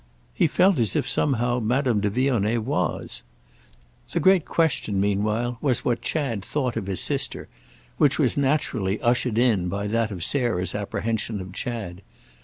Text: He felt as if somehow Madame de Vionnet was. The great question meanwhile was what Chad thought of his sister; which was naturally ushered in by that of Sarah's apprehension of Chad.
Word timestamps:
He 0.33 0.47
felt 0.47 0.79
as 0.79 0.95
if 0.95 1.07
somehow 1.07 1.59
Madame 1.59 1.99
de 2.01 2.09
Vionnet 2.09 2.63
was. 2.63 3.21
The 4.11 4.19
great 4.19 4.45
question 4.45 4.99
meanwhile 4.99 5.59
was 5.61 5.85
what 5.85 6.01
Chad 6.01 6.43
thought 6.43 6.75
of 6.75 6.87
his 6.87 7.01
sister; 7.01 7.47
which 7.97 8.17
was 8.17 8.35
naturally 8.35 8.99
ushered 9.03 9.37
in 9.37 9.69
by 9.69 9.85
that 9.85 10.09
of 10.09 10.23
Sarah's 10.23 10.73
apprehension 10.73 11.39
of 11.39 11.53
Chad. 11.53 12.01